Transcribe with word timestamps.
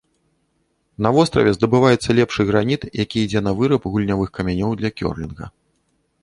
На 1.05 1.09
востраве 1.17 1.51
здабываецца 1.57 2.15
лепшы 2.19 2.41
граніт, 2.49 2.87
які 3.03 3.17
ідзе 3.27 3.39
на 3.49 3.53
выраб 3.61 3.87
гульнявых 3.97 4.29
камянёў 4.39 4.71
для 4.81 4.89
кёрлінга. 4.99 5.45